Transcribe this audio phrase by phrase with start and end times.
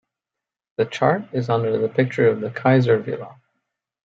[0.77, 3.39] The chart is under the picture of the Kaiservilla.